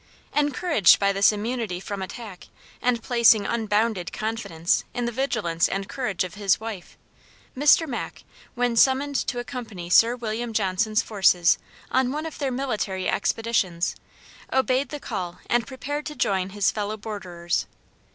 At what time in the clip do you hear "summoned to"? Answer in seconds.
8.75-9.37